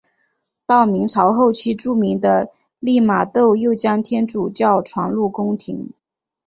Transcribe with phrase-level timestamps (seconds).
[0.65, 5.93] 到明朝后期著名的利玛窦又将天主教传入宫廷。